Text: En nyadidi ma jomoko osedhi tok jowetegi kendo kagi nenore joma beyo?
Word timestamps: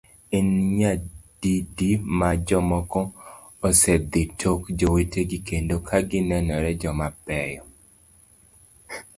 En 0.37 0.47
nyadidi 0.77 1.89
ma 2.17 2.29
jomoko 2.47 2.99
osedhi 3.67 4.23
tok 4.39 4.61
jowetegi 4.79 5.37
kendo 5.47 5.75
kagi 5.87 6.19
nenore 6.29 6.71
joma 6.81 7.07
beyo? 7.25 7.61